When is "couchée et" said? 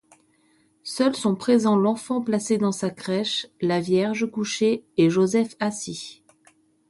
4.31-5.11